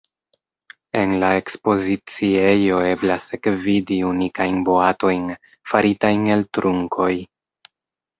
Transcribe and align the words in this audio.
En 0.99 1.11
la 1.23 1.27
ekspoziciejo 1.41 2.79
eblas 2.91 3.27
ekvidi 3.37 3.97
unikajn 4.13 4.57
boatojn, 4.71 5.29
faritajn 5.73 6.25
el 6.37 6.43
trunkoj. 6.59 7.11